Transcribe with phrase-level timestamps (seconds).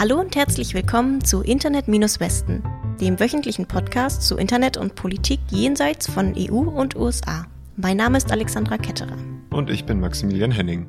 [0.00, 2.62] Hallo und herzlich willkommen zu Internet-Westen,
[3.02, 7.46] dem wöchentlichen Podcast zu Internet und Politik jenseits von EU und USA.
[7.76, 9.18] Mein Name ist Alexandra Ketterer.
[9.50, 10.86] Und ich bin Maximilian Henning.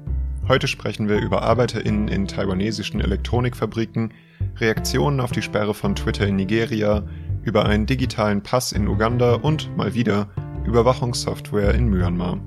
[0.48, 4.14] Heute sprechen wir über ArbeiterInnen in taiwanesischen Elektronikfabriken,
[4.62, 7.04] Reaktionen auf die Sperre von Twitter in Nigeria,
[7.44, 10.30] über einen digitalen Pass in Uganda und mal wieder
[10.64, 12.40] Überwachungssoftware in Myanmar.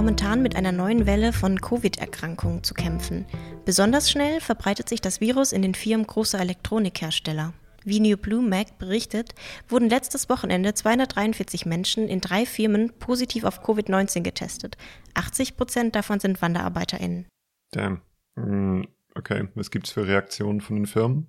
[0.00, 3.26] Momentan mit einer neuen Welle von Covid-Erkrankungen zu kämpfen.
[3.66, 7.52] Besonders schnell verbreitet sich das Virus in den Firmen großer Elektronikhersteller.
[7.84, 9.34] Wie New Blue Mac berichtet,
[9.68, 14.78] wurden letztes Wochenende 243 Menschen in drei Firmen positiv auf Covid-19 getestet.
[15.12, 17.26] 80 Prozent davon sind WanderarbeiterInnen.
[17.72, 18.00] Damn.
[18.36, 21.26] Hm, okay, was gibt's für Reaktionen von den Firmen?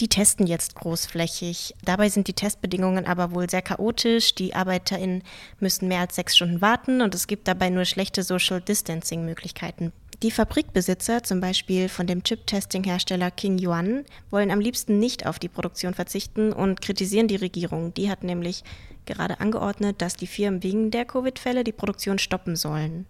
[0.00, 1.74] Die testen jetzt großflächig.
[1.84, 4.34] Dabei sind die Testbedingungen aber wohl sehr chaotisch.
[4.36, 5.24] Die ArbeiterInnen
[5.58, 9.92] müssen mehr als sechs Stunden warten und es gibt dabei nur schlechte Social Distancing-Möglichkeiten.
[10.22, 15.48] Die Fabrikbesitzer, zum Beispiel von dem Chip-Testing-Hersteller King Yuan, wollen am liebsten nicht auf die
[15.48, 17.94] Produktion verzichten und kritisieren die Regierung.
[17.94, 18.64] Die hat nämlich
[19.06, 23.06] gerade angeordnet, dass die Firmen wegen der Covid-Fälle die Produktion stoppen sollen.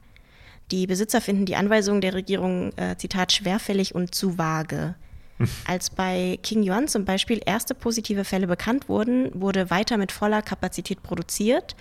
[0.71, 4.95] Die Besitzer finden die Anweisungen der Regierung, äh, Zitat, schwerfällig und zu vage.
[5.67, 10.43] Als bei King Yuan zum Beispiel erste positive Fälle bekannt wurden, wurde weiter mit voller
[10.43, 11.77] Kapazität produziert.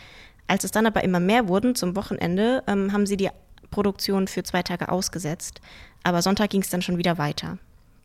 [0.48, 3.30] Als es dann aber immer mehr wurden zum Wochenende, ähm, haben sie die
[3.72, 5.60] Produktion für zwei Tage ausgesetzt.
[6.04, 7.58] Aber Sonntag ging es dann schon wieder weiter.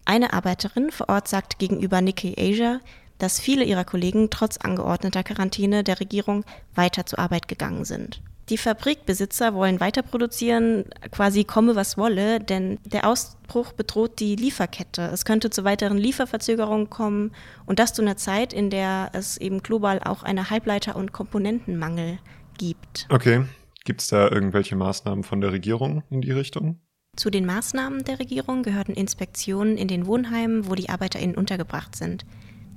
[0.04, 2.80] Eine Arbeiterin vor Ort sagt gegenüber Nikkei Asia,
[3.18, 8.20] dass viele ihrer Kollegen trotz angeordneter Quarantäne der Regierung weiter zur Arbeit gegangen sind.
[8.48, 15.02] Die Fabrikbesitzer wollen weiter produzieren, quasi komme was wolle, denn der Ausbruch bedroht die Lieferkette.
[15.12, 17.32] Es könnte zu weiteren Lieferverzögerungen kommen
[17.66, 22.18] und das zu einer Zeit, in der es eben global auch eine Halbleiter- und Komponentenmangel
[22.58, 23.06] gibt.
[23.10, 23.44] Okay.
[23.84, 26.80] Gibt es da irgendwelche Maßnahmen von der Regierung in die Richtung?
[27.16, 32.24] Zu den Maßnahmen der Regierung gehörten Inspektionen in den Wohnheimen, wo die ArbeiterInnen untergebracht sind.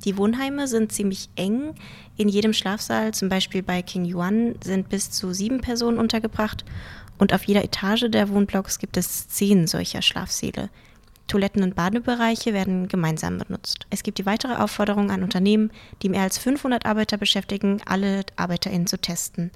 [0.06, 1.74] Die Wohnheime sind ziemlich eng.
[2.16, 6.64] In jedem Schlafsaal, zum Beispiel bei King Yuan, sind bis zu sieben Personen untergebracht
[7.18, 10.70] und auf jeder Etage der Wohnblocks gibt es zehn solcher Schlafsäle.
[11.28, 13.88] Toiletten- und Badebereiche werden gemeinsam benutzt.
[13.90, 15.72] Es gibt die weitere Aufforderung an Unternehmen,
[16.02, 19.52] die mehr als 500 Arbeiter beschäftigen, alle ArbeiterInnen zu testen.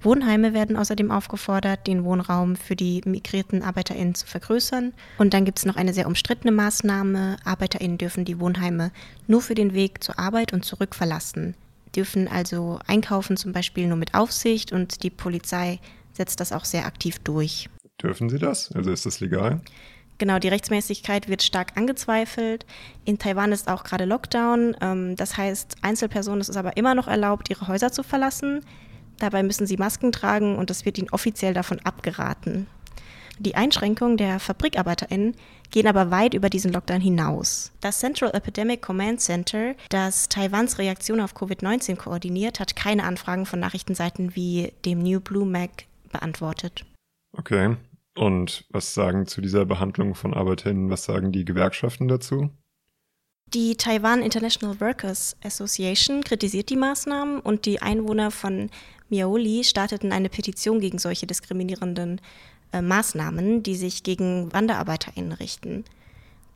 [0.00, 4.92] Wohnheime werden außerdem aufgefordert, den Wohnraum für die migrierten ArbeiterInnen zu vergrößern.
[5.18, 7.36] Und dann gibt es noch eine sehr umstrittene Maßnahme.
[7.44, 8.90] ArbeiterInnen dürfen die Wohnheime
[9.26, 11.54] nur für den Weg zur Arbeit und zurück verlassen,
[11.94, 15.80] dürfen also einkaufen zum Beispiel nur mit Aufsicht und die Polizei
[16.12, 17.68] setzt das auch sehr aktiv durch.
[18.02, 18.72] Dürfen sie das?
[18.72, 19.60] Also ist das legal?
[20.20, 22.66] Genau, die Rechtsmäßigkeit wird stark angezweifelt.
[23.06, 24.76] In Taiwan ist auch gerade Lockdown.
[24.82, 28.62] Ähm, das heißt, Einzelpersonen ist es aber immer noch erlaubt, ihre Häuser zu verlassen.
[29.18, 32.66] Dabei müssen sie Masken tragen und es wird ihnen offiziell davon abgeraten.
[33.38, 35.36] Die Einschränkungen der FabrikarbeiterInnen
[35.70, 37.72] gehen aber weit über diesen Lockdown hinaus.
[37.80, 43.58] Das Central Epidemic Command Center, das Taiwans Reaktion auf Covid-19 koordiniert, hat keine Anfragen von
[43.58, 46.84] Nachrichtenseiten wie dem New Blue Mag beantwortet.
[47.34, 47.76] Okay.
[48.20, 52.50] Und was sagen zu dieser Behandlung von Arbeiterinnen, was sagen die Gewerkschaften dazu?
[53.46, 58.68] Die Taiwan International Workers Association kritisiert die Maßnahmen und die Einwohner von
[59.08, 62.20] Miaoli starteten eine Petition gegen solche diskriminierenden
[62.74, 65.86] äh, Maßnahmen, die sich gegen WanderarbeiterInnen richten.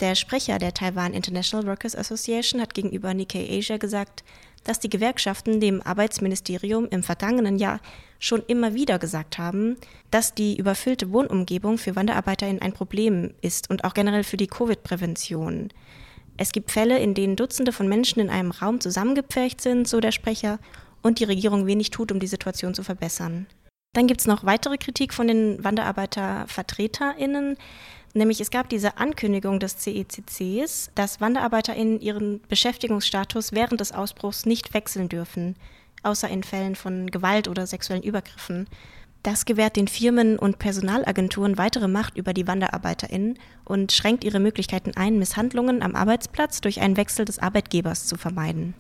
[0.01, 4.23] Der Sprecher der Taiwan International Workers Association hat gegenüber Nikkei Asia gesagt,
[4.65, 7.81] dass die Gewerkschaften dem Arbeitsministerium im vergangenen Jahr
[8.19, 9.77] schon immer wieder gesagt haben,
[10.11, 15.69] dass die überfüllte Wohnumgebung für WanderarbeiterInnen ein Problem ist und auch generell für die Covid-Prävention.
[16.37, 20.13] Es gibt Fälle, in denen Dutzende von Menschen in einem Raum zusammengepfercht sind, so der
[20.13, 20.59] Sprecher,
[21.03, 23.47] und die Regierung wenig tut, um die Situation zu verbessern.
[23.93, 27.57] Dann gibt es noch weitere Kritik von den WanderarbeitervertreterInnen.
[28.15, 34.73] Nämlich es gab diese Ankündigung des CECCs, dass WanderarbeiterInnen ihren Beschäftigungsstatus während des Ausbruchs nicht
[34.73, 35.57] wechseln dürfen,
[36.05, 38.69] außer in Fällen von Gewalt oder sexuellen Übergriffen.
[39.25, 44.93] Das gewährt den Firmen und Personalagenturen weitere Macht über die WanderarbeiterInnen und schränkt ihre Möglichkeiten
[44.95, 48.75] ein, Misshandlungen am Arbeitsplatz durch einen Wechsel des Arbeitgebers zu vermeiden.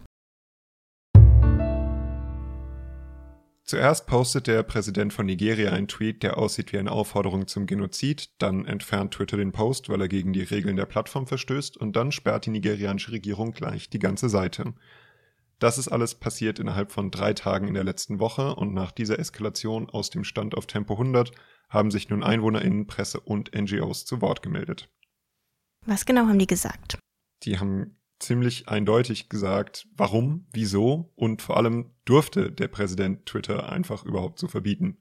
[3.66, 8.31] Zuerst postet der Präsident von Nigeria einen Tweet, der aussieht wie eine Aufforderung zum Genozid,
[8.38, 12.12] dann entfernt Twitter den Post, weil er gegen die Regeln der Plattform verstößt, und dann
[12.12, 14.75] sperrt die nigerianische Regierung gleich die ganze Seite.
[15.61, 19.19] Das ist alles passiert innerhalb von drei Tagen in der letzten Woche und nach dieser
[19.19, 21.32] Eskalation aus dem Stand auf Tempo 100
[21.70, 24.90] haben sich nun EinwohnerInnen, Presse und NGOs zu Wort gemeldet.
[25.87, 26.99] Was genau haben die gesagt?
[27.44, 34.05] Die haben ziemlich eindeutig gesagt, warum, wieso und vor allem durfte der Präsident Twitter einfach
[34.05, 34.99] überhaupt so verbieten.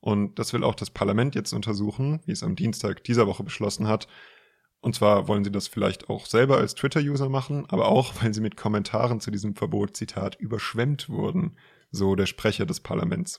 [0.00, 3.88] Und das will auch das Parlament jetzt untersuchen, wie es am Dienstag dieser Woche beschlossen
[3.88, 4.06] hat.
[4.80, 8.40] Und zwar wollen sie das vielleicht auch selber als Twitter-User machen, aber auch, weil sie
[8.40, 11.56] mit Kommentaren zu diesem Verbot, Zitat, überschwemmt wurden,
[11.90, 13.38] so der Sprecher des Parlaments.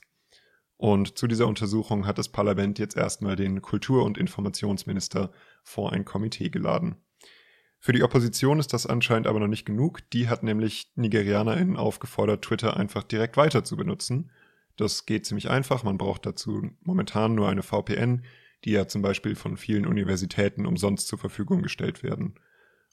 [0.76, 5.30] Und zu dieser Untersuchung hat das Parlament jetzt erstmal den Kultur- und Informationsminister
[5.62, 6.96] vor ein Komitee geladen.
[7.80, 10.08] Für die Opposition ist das anscheinend aber noch nicht genug.
[10.10, 14.30] Die hat nämlich NigerianerInnen aufgefordert, Twitter einfach direkt weiter zu benutzen
[14.80, 15.82] das geht ziemlich einfach.
[15.82, 18.24] Man braucht dazu momentan nur eine VPN,
[18.64, 22.34] die ja zum Beispiel von vielen Universitäten umsonst zur Verfügung gestellt werden.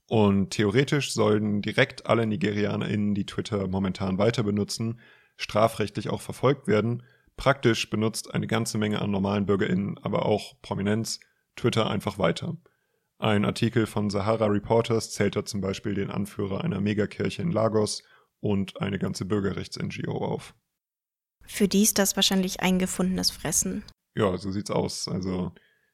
[0.07, 4.99] Und theoretisch sollen direkt alle NigerianerInnen, die Twitter momentan weiter benutzen,
[5.37, 7.03] strafrechtlich auch verfolgt werden.
[7.35, 11.19] Praktisch benutzt eine ganze Menge an normalen BürgerInnen, aber auch Prominenz,
[11.55, 12.55] Twitter einfach weiter.
[13.19, 18.03] Ein Artikel von Sahara Reporters zählt da zum Beispiel den Anführer einer Megakirche in Lagos
[18.39, 20.53] und eine ganze Bürgerrechts-NGO auf.
[21.45, 23.83] Für die ist das wahrscheinlich eingefundenes Fressen.
[24.15, 25.07] Ja, so sieht's aus.
[25.07, 25.51] Also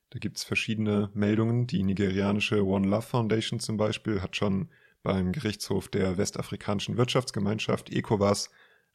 [0.10, 1.66] da gibt's verschiedene Meldungen.
[1.68, 4.70] Die nigerianische One Love Foundation zum Beispiel hat schon
[5.02, 8.50] beim Gerichtshof der westafrikanischen Wirtschaftsgemeinschaft ECOWAS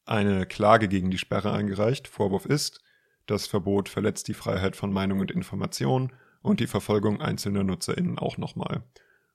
[0.05, 2.09] eine Klage gegen die Sperre eingereicht.
[2.09, 2.81] Vorwurf ist,
[3.27, 8.39] das Verbot verletzt die Freiheit von Meinung und Information und die Verfolgung einzelner NutzerInnen auch
[8.39, 8.85] nochmal.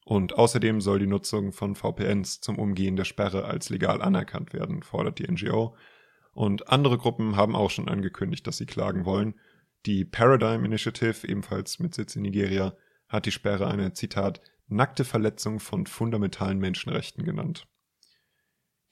[0.06, 4.84] Und außerdem soll die Nutzung von VPNs zum Umgehen der Sperre als legal anerkannt werden,
[4.84, 5.76] fordert die NGO.
[6.34, 9.36] Und andere Gruppen haben auch schon angekündigt, dass sie klagen wollen.
[9.86, 12.76] Die Paradigm Initiative, ebenfalls mit Sitz in Nigeria,
[13.08, 17.68] hat die Sperre eine, Zitat, nackte Verletzung von fundamentalen Menschenrechten genannt.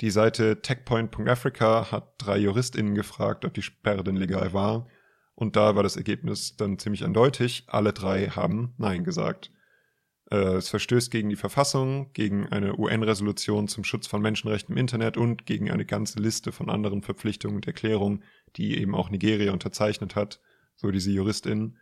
[0.02, 4.88] Die Seite techpoint.africa hat drei JuristInnen gefragt, ob die Sperre denn legal war.
[5.42, 7.64] Und da war das Ergebnis dann ziemlich eindeutig.
[7.66, 9.52] Alle drei haben Nein gesagt.
[10.30, 15.18] Äh, es verstößt gegen die Verfassung, gegen eine UN-Resolution zum Schutz von Menschenrechten im Internet
[15.18, 18.24] und gegen eine ganze Liste von anderen Verpflichtungen und Erklärungen,
[18.56, 20.40] die eben auch Nigeria unterzeichnet hat,
[20.76, 21.80] so diese JuristInnen.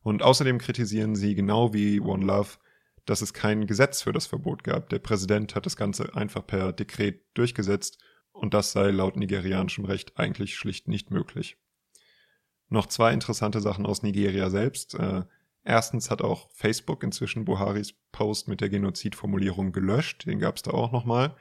[0.00, 2.56] Und außerdem kritisieren sie genau wie One Love,
[3.04, 4.88] dass es kein Gesetz für das Verbot gab.
[4.88, 10.18] Der Präsident hat das Ganze einfach per Dekret durchgesetzt und das sei laut nigerianischem Recht
[10.18, 11.58] eigentlich schlicht nicht möglich.
[12.72, 14.94] Noch zwei interessante Sachen aus Nigeria selbst.
[14.94, 15.22] Äh,
[15.64, 20.72] Erstens hat auch Facebook inzwischen Buharis Post mit der Genozidformulierung gelöscht, den gab es da
[20.72, 21.36] auch nochmal.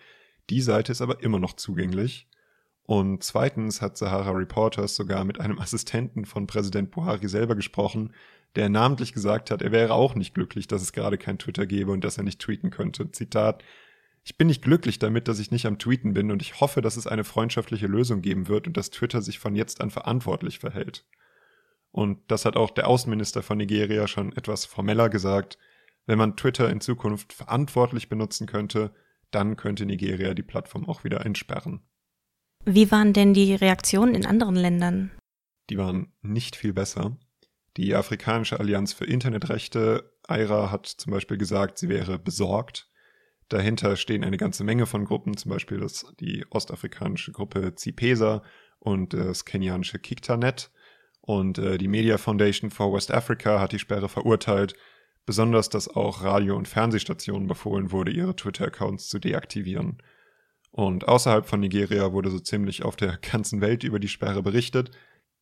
[0.50, 2.28] Die Seite ist aber immer noch zugänglich.
[2.83, 8.13] Und zweitens hat Sahara Reporters sogar mit einem Assistenten von Präsident Buhari selber gesprochen,
[8.56, 11.92] der namentlich gesagt hat, er wäre auch nicht glücklich, dass es gerade kein Twitter gäbe
[11.92, 13.10] und dass er nicht tweeten könnte.
[13.12, 13.63] Zitat,
[14.24, 16.98] ich bin nicht glücklich damit, dass ich nicht am Tweeten bin und ich hoffe, dass
[16.98, 21.06] es eine freundschaftliche Lösung geben wird und dass Twitter sich von jetzt an verantwortlich verhält.
[21.92, 25.58] Und das hat auch der Außenminister von Nigeria schon etwas formeller gesagt.
[26.06, 28.94] Wenn man Twitter in Zukunft verantwortlich benutzen könnte,
[29.30, 31.82] dann könnte Nigeria die Plattform auch wieder entsperren.
[32.66, 35.12] Wie waren denn die Reaktionen in anderen Ländern?
[35.70, 37.18] Die waren nicht viel besser.
[37.78, 42.90] Die Afrikanische Allianz für Internetrechte, AIRA, hat zum Beispiel gesagt, sie wäre besorgt.
[43.48, 48.44] Dahinter stehen eine ganze Menge von Gruppen, zum Beispiel das, die ostafrikanische Gruppe CIPESA
[48.80, 50.72] und das kenianische Kiktanet.
[51.22, 54.74] Und äh, die Media Foundation for West Africa hat die Sperre verurteilt,
[55.25, 60.01] besonders dass auch Radio- und Fernsehstationen befohlen wurde, ihre Twitter-Accounts zu deaktivieren.
[60.72, 64.92] Und außerhalb von Nigeria wurde so ziemlich auf der ganzen Welt über die Sperre berichtet.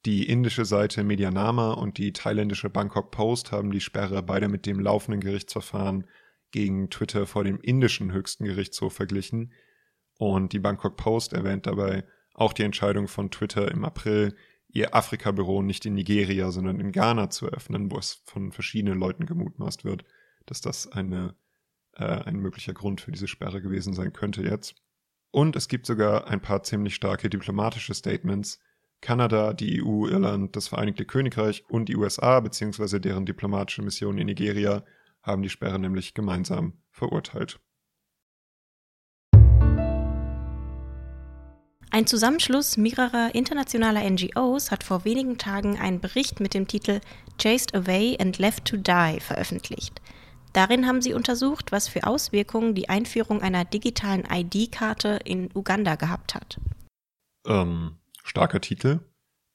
[0.05, 4.79] Die indische Seite Medianama und die thailändische Bangkok Post haben die Sperre beide mit dem
[4.79, 6.07] laufenden Gerichtsverfahren
[6.51, 9.53] gegen Twitter vor dem indischen höchsten Gerichtshof verglichen.
[10.17, 14.35] Und die Bangkok Post erwähnt dabei auch die Entscheidung von Twitter im April,
[14.71, 19.25] ihr Afrika-Büro nicht in Nigeria, sondern in Ghana zu eröffnen, wo es von verschiedenen Leuten
[19.25, 20.05] gemutmaßt wird,
[20.45, 21.35] dass das eine,
[21.93, 24.75] äh, ein möglicher Grund für diese Sperre gewesen sein könnte jetzt.
[25.31, 28.59] Und es gibt sogar ein paar ziemlich starke diplomatische Statements.
[29.01, 32.99] Kanada, die EU, Irland, das Vereinigte Königreich und die USA bzw.
[32.99, 34.83] deren diplomatische Mission in Nigeria
[35.21, 37.59] haben die Sperre nämlich gemeinsam verurteilt.
[41.91, 47.01] Ein Zusammenschluss mehrerer internationaler NGOs hat vor wenigen Tagen einen Bericht mit dem Titel
[47.39, 49.99] Chased Away and Left to Die veröffentlicht.
[50.53, 56.35] Darin haben sie untersucht, was für Auswirkungen die Einführung einer digitalen ID-Karte in Uganda gehabt
[56.35, 56.59] hat.
[57.47, 58.99] Ähm, starker Titel.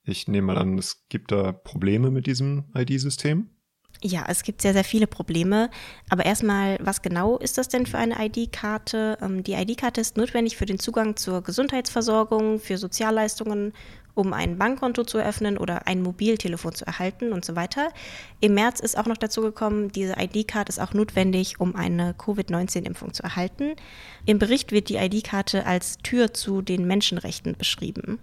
[0.03, 3.49] Ich nehme mal an, es gibt da Probleme mit diesem ID-System.
[4.07, 5.71] Ja, es gibt sehr, sehr viele Probleme.
[6.11, 9.17] Aber erstmal, was genau ist das denn für eine ID-Karte?
[9.23, 13.73] Ähm, die ID-Karte ist notwendig für den Zugang zur Gesundheitsversorgung, für Sozialleistungen
[14.15, 17.89] um ein Bankkonto zu eröffnen oder ein Mobiltelefon zu erhalten und so weiter.
[18.41, 23.13] Im März ist auch noch dazu gekommen, diese ID-Card ist auch notwendig, um eine Covid-19-Impfung
[23.13, 23.75] zu erhalten.
[24.25, 28.21] Im Bericht wird die ID-Karte als Tür zu den Menschenrechten beschrieben.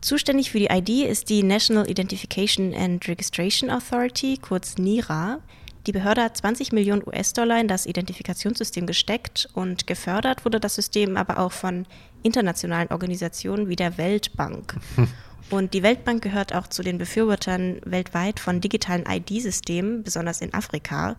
[0.00, 5.40] Zuständig für die ID ist die National Identification and Registration Authority, kurz NIRA.
[5.86, 11.16] Die Behörde hat 20 Millionen US-Dollar in das Identifikationssystem gesteckt und gefördert wurde das System
[11.16, 11.86] aber auch von
[12.22, 14.76] internationalen Organisationen wie der Weltbank.
[15.48, 21.16] Und die Weltbank gehört auch zu den Befürwortern weltweit von digitalen ID-Systemen, besonders in Afrika,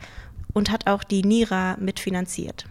[0.54, 2.66] und hat auch die NIRA mitfinanziert.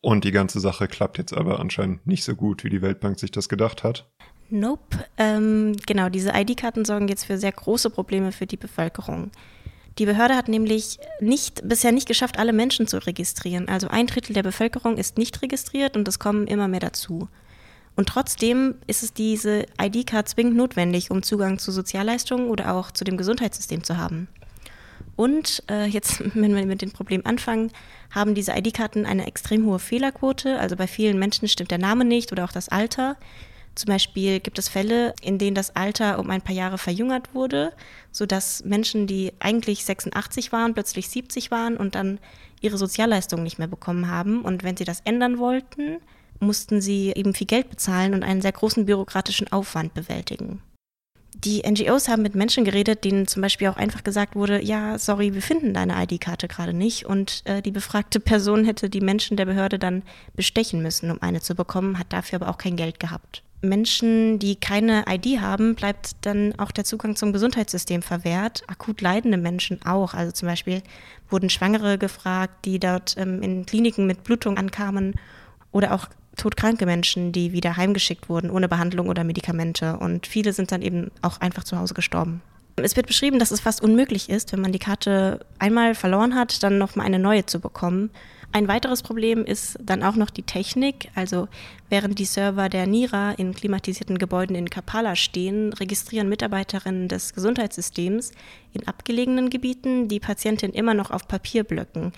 [0.00, 3.30] Und die ganze Sache klappt jetzt aber anscheinend nicht so gut, wie die Weltbank sich
[3.30, 4.08] das gedacht hat.
[4.48, 5.04] Nope.
[5.18, 9.30] Ähm, genau, diese ID-Karten sorgen jetzt für sehr große Probleme für die Bevölkerung.
[9.98, 13.68] Die Behörde hat nämlich nicht, bisher nicht geschafft, alle Menschen zu registrieren.
[13.68, 17.28] Also ein Drittel der Bevölkerung ist nicht registriert und es kommen immer mehr dazu.
[17.96, 23.04] Und trotzdem ist es diese ID-Card zwingend notwendig, um Zugang zu Sozialleistungen oder auch zu
[23.04, 24.28] dem Gesundheitssystem zu haben.
[25.16, 27.72] Und äh, jetzt, wenn wir mit dem Problem anfangen,
[28.10, 30.58] haben diese ID-Karten eine extrem hohe Fehlerquote.
[30.58, 33.16] Also bei vielen Menschen stimmt der Name nicht oder auch das Alter.
[33.76, 37.74] Zum Beispiel gibt es Fälle, in denen das Alter um ein paar Jahre verjüngert wurde,
[38.10, 42.18] sodass Menschen, die eigentlich 86 waren, plötzlich 70 waren und dann
[42.62, 44.40] ihre Sozialleistungen nicht mehr bekommen haben.
[44.42, 45.98] Und wenn sie das ändern wollten,
[46.40, 50.62] mussten sie eben viel Geld bezahlen und einen sehr großen bürokratischen Aufwand bewältigen.
[51.34, 55.34] Die NGOs haben mit Menschen geredet, denen zum Beispiel auch einfach gesagt wurde, ja, sorry,
[55.34, 57.04] wir finden deine ID-Karte gerade nicht.
[57.04, 60.02] Und äh, die befragte Person hätte die Menschen der Behörde dann
[60.34, 63.42] bestechen müssen, um eine zu bekommen, hat dafür aber auch kein Geld gehabt.
[63.62, 68.62] Menschen, die keine ID haben, bleibt dann auch der Zugang zum Gesundheitssystem verwehrt.
[68.66, 70.14] Akut leidende Menschen auch.
[70.14, 70.82] Also zum Beispiel
[71.30, 75.14] wurden Schwangere gefragt, die dort ähm, in Kliniken mit Blutung ankamen
[75.72, 79.96] oder auch todkranke Menschen, die wieder heimgeschickt wurden ohne Behandlung oder Medikamente.
[79.96, 82.42] Und viele sind dann eben auch einfach zu Hause gestorben.
[82.76, 86.62] Es wird beschrieben, dass es fast unmöglich ist, wenn man die Karte einmal verloren hat,
[86.62, 88.10] dann nochmal eine neue zu bekommen.
[88.56, 91.10] Ein weiteres Problem ist dann auch noch die Technik.
[91.14, 91.46] Also
[91.90, 98.32] während die Server der NIRA in klimatisierten Gebäuden in Kampala stehen, registrieren Mitarbeiterinnen des Gesundheitssystems
[98.72, 102.14] in abgelegenen Gebieten die Patientin immer noch auf Papierblöcken.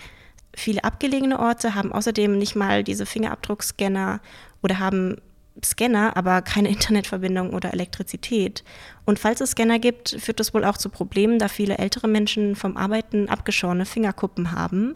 [0.53, 4.21] Viele abgelegene Orte haben außerdem nicht mal diese Fingerabdruckscanner
[4.63, 5.17] oder haben
[5.61, 8.63] Scanner, aber keine Internetverbindung oder Elektrizität.
[9.03, 12.55] Und falls es Scanner gibt, führt das wohl auch zu Problemen, da viele ältere Menschen
[12.55, 14.95] vom Arbeiten abgeschorene Fingerkuppen haben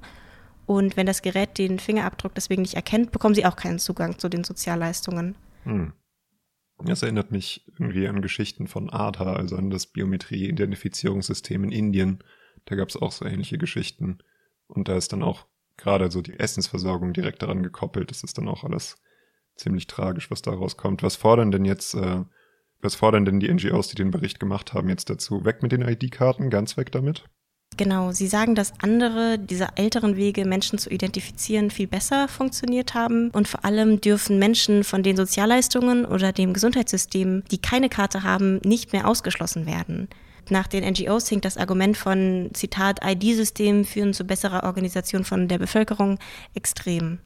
[0.65, 4.29] und wenn das Gerät den Fingerabdruck deswegen nicht erkennt, bekommen sie auch keinen Zugang zu
[4.29, 5.35] den Sozialleistungen.
[5.63, 5.93] Hm.
[6.85, 12.23] Das erinnert mich irgendwie an Geschichten von Aadhaar, also an das Biometrie-Identifizierungssystem in Indien.
[12.65, 14.19] Da gab es auch so ähnliche Geschichten.
[14.67, 15.45] Und da ist dann auch
[15.77, 18.11] gerade so die Essensversorgung direkt daran gekoppelt.
[18.11, 18.97] Das ist dann auch alles
[19.55, 21.03] ziemlich tragisch, was daraus kommt.
[21.03, 22.23] Was fordern denn jetzt, äh,
[22.81, 25.45] was fordern denn die NGOs, die den Bericht gemacht haben, jetzt dazu?
[25.45, 27.23] Weg mit den ID-Karten, ganz weg damit?
[27.75, 33.29] Genau, Sie sagen, dass andere dieser älteren Wege, Menschen zu identifizieren, viel besser funktioniert haben.
[33.31, 38.57] Und vor allem dürfen Menschen von den Sozialleistungen oder dem Gesundheitssystem, die keine Karte haben,
[38.63, 40.07] nicht mehr ausgeschlossen werden.
[40.49, 45.57] Nach den NGOs hinkt das Argument von, Zitat, ID-Systemen führen zu besserer Organisation von der
[45.57, 46.19] Bevölkerung
[46.53, 47.19] extrem.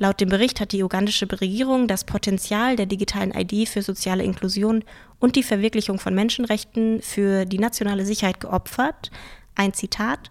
[0.00, 4.84] Laut dem Bericht hat die ugandische Regierung das Potenzial der digitalen ID für soziale Inklusion
[5.18, 9.10] und die Verwirklichung von Menschenrechten für die nationale Sicherheit geopfert,
[9.58, 10.30] ein Zitat.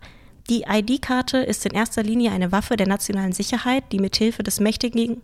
[0.50, 5.22] Die ID-Karte ist in erster Linie eine Waffe der nationalen Sicherheit, die mithilfe des mächtigen,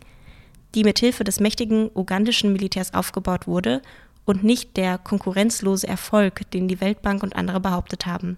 [0.74, 3.80] die mithilfe des mächtigen ugandischen Militärs aufgebaut wurde
[4.24, 8.36] und nicht der konkurrenzlose Erfolg, den die Weltbank und andere behauptet haben,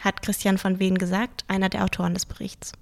[0.00, 2.72] hat Christian von Wehen gesagt, einer der Autoren des Berichts.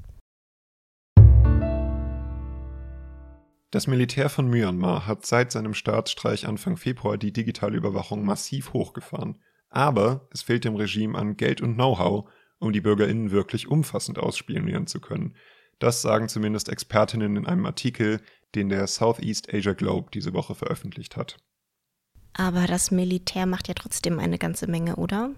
[3.73, 9.41] Das Militär von Myanmar hat seit seinem Staatsstreich Anfang Februar die digitale Überwachung massiv hochgefahren.
[9.71, 14.87] Aber es fehlt dem Regime an Geld und Know-how, um die BürgerInnen wirklich umfassend ausspionieren
[14.87, 15.35] zu können.
[15.79, 18.21] Das sagen zumindest Expertinnen in einem Artikel,
[18.55, 21.39] den der Southeast Asia Globe diese Woche veröffentlicht hat.
[22.35, 25.31] Aber das Militär macht ja trotzdem eine ganze Menge, oder?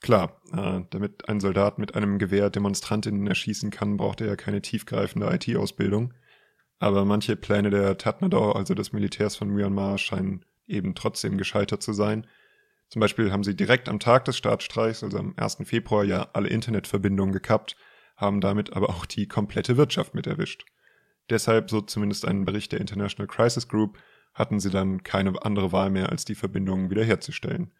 [0.00, 4.62] Klar, äh, damit ein Soldat mit einem Gewehr Demonstrantinnen erschießen kann, braucht er ja keine
[4.62, 6.14] tiefgreifende IT-Ausbildung.
[6.78, 11.92] Aber manche Pläne der Tatmadaw, also des Militärs von Myanmar, scheinen eben trotzdem gescheitert zu
[11.92, 12.26] sein
[12.88, 15.58] zum Beispiel haben sie direkt am Tag des Staatsstreichs, also am 1.
[15.64, 17.76] Februar, ja alle Internetverbindungen gekappt,
[18.16, 20.64] haben damit aber auch die komplette Wirtschaft mit erwischt.
[21.30, 23.98] Deshalb, so zumindest ein Bericht der International Crisis Group,
[24.32, 27.72] hatten sie dann keine andere Wahl mehr, als die Verbindungen wiederherzustellen.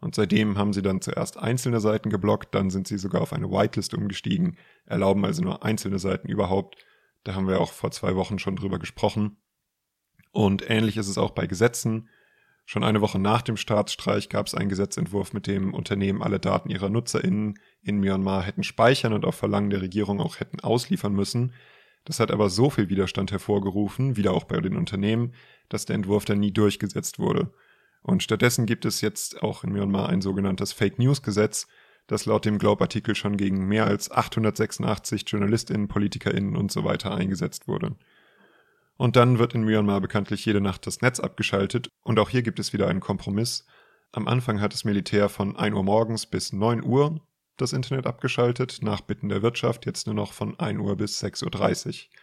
[0.00, 3.50] Und seitdem haben sie dann zuerst einzelne Seiten geblockt, dann sind sie sogar auf eine
[3.50, 6.76] Whitelist umgestiegen, erlauben also nur einzelne Seiten überhaupt.
[7.24, 9.38] Da haben wir auch vor zwei Wochen schon drüber gesprochen.
[10.30, 12.08] Und ähnlich ist es auch bei Gesetzen.
[12.70, 16.68] Schon eine Woche nach dem Staatsstreich gab es einen Gesetzentwurf, mit dem Unternehmen alle Daten
[16.68, 21.54] ihrer NutzerInnen in Myanmar hätten speichern und auf Verlangen der Regierung auch hätten ausliefern müssen.
[22.04, 25.32] Das hat aber so viel Widerstand hervorgerufen, wieder auch bei den Unternehmen,
[25.70, 27.54] dass der Entwurf dann nie durchgesetzt wurde.
[28.02, 31.68] Und stattdessen gibt es jetzt auch in Myanmar ein sogenanntes Fake News Gesetz,
[32.06, 37.66] das laut dem Globe-Artikel schon gegen mehr als 886 JournalistInnen, PolitikerInnen und so weiter eingesetzt
[37.66, 37.96] wurde.
[38.98, 42.58] Und dann wird in Myanmar bekanntlich jede Nacht das Netz abgeschaltet und auch hier gibt
[42.58, 43.64] es wieder einen Kompromiss.
[44.10, 47.20] Am Anfang hat das Militär von 1 Uhr morgens bis 9 Uhr
[47.56, 51.86] das Internet abgeschaltet, nach Bitten der Wirtschaft jetzt nur noch von 1 Uhr bis 6.30
[51.86, 52.18] Uhr.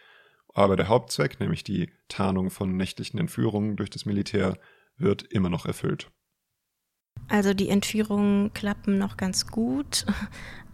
[0.54, 4.58] Aber der Hauptzweck, nämlich die Tarnung von nächtlichen Entführungen durch das Militär,
[4.98, 6.10] wird immer noch erfüllt.
[7.28, 10.04] Also die Entführungen klappen noch ganz gut,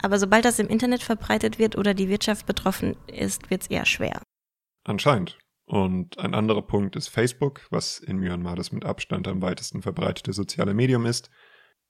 [0.01, 3.85] aber sobald das im Internet verbreitet wird oder die Wirtschaft betroffen ist, wird es eher
[3.85, 4.21] schwer.
[4.83, 5.37] Anscheinend.
[5.65, 10.33] Und ein anderer Punkt ist Facebook, was in Myanmar das mit Abstand am weitesten verbreitete
[10.33, 11.29] soziale Medium ist.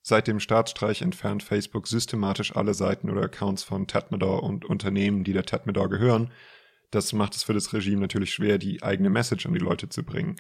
[0.02, 5.34] Seit dem Staatsstreich entfernt Facebook systematisch alle Seiten oder Accounts von Tatmadaw und Unternehmen, die
[5.34, 6.32] der Tatmadaw gehören.
[6.92, 10.04] Das macht es für das Regime natürlich schwer, die eigene Message an die Leute zu
[10.04, 10.36] bringen.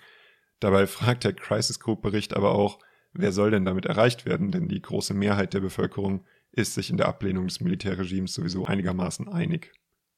[0.60, 2.78] Dabei fragt der Crisis Group Bericht aber auch,
[3.14, 4.52] wer soll denn damit erreicht werden?
[4.52, 9.28] Denn die große Mehrheit der Bevölkerung ist sich in der Ablehnung des Militärregimes sowieso einigermaßen
[9.28, 9.72] einig.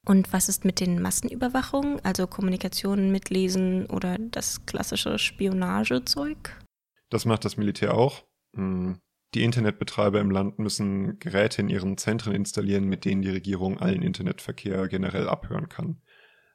[0.06, 6.60] Und was ist mit den Massenüberwachungen, also Kommunikation, Mitlesen oder das klassische Spionagezeug?
[7.10, 8.24] Das macht das Militär auch.
[8.56, 9.00] Hm.
[9.34, 14.02] Die Internetbetreiber im Land müssen Geräte in ihren Zentren installieren, mit denen die Regierung allen
[14.02, 16.02] Internetverkehr generell abhören kann.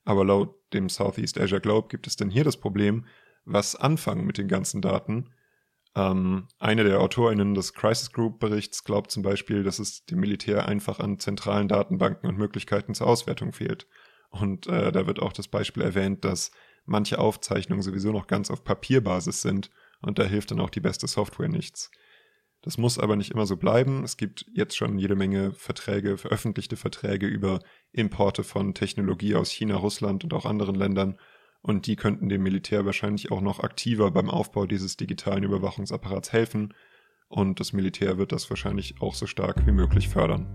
[0.04, 3.04] Aber laut dem Southeast Asia Globe gibt es denn hier das Problem,
[3.45, 5.30] was anfangen mit den ganzen Daten,
[5.97, 10.66] ähm, eine der AutorInnen des Crisis Group Berichts glaubt zum Beispiel, dass es dem Militär
[10.66, 13.87] einfach an zentralen Datenbanken und Möglichkeiten zur Auswertung fehlt.
[14.30, 16.52] Und äh, da wird auch das Beispiel erwähnt, dass
[16.85, 19.70] manche Aufzeichnungen sowieso noch ganz auf Papierbasis sind
[20.02, 21.90] und da hilft dann auch die beste Software nichts.
[22.62, 24.04] Das muss aber nicht immer so bleiben.
[24.04, 29.76] Es gibt jetzt schon jede Menge Verträge, veröffentlichte Verträge über Importe von Technologie aus China,
[29.76, 31.19] Russland und auch anderen Ländern
[31.62, 36.75] und die könnten dem Militär wahrscheinlich auch noch aktiver beim Aufbau dieses digitalen Überwachungsapparats helfen
[37.28, 40.46] und das Militär wird das wahrscheinlich auch so stark wie möglich fördern.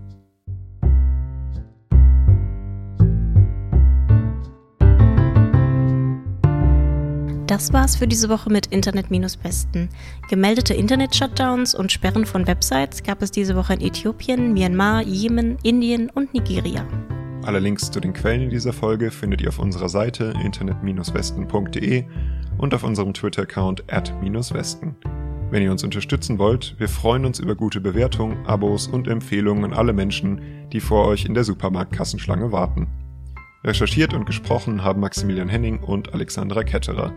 [7.46, 9.88] Das war's für diese Woche mit Internet-Besten.
[10.28, 16.10] Gemeldete Internet-Shutdowns und Sperren von Websites gab es diese Woche in Äthiopien, Myanmar, Jemen, Indien
[16.10, 16.84] und Nigeria.
[17.46, 22.04] Alle Links zu den Quellen in dieser Folge findet ihr auf unserer Seite internet-westen.de
[22.58, 24.96] und auf unserem Twitter-Account at-westen.
[25.52, 29.74] Wenn ihr uns unterstützen wollt, wir freuen uns über gute Bewertungen, Abos und Empfehlungen an
[29.74, 30.40] alle Menschen,
[30.72, 32.88] die vor euch in der Supermarktkassenschlange warten.
[33.62, 37.12] Recherchiert und gesprochen haben Maximilian Henning und Alexandra Ketterer.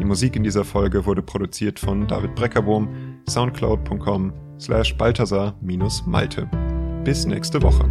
[0.00, 2.88] Die Musik in dieser Folge wurde produziert von David Breckerbohm,
[3.28, 6.50] soundcloud.com slash balthasar-malte.
[7.04, 7.88] Bis nächste Woche.